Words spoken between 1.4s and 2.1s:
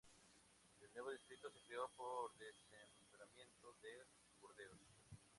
se creó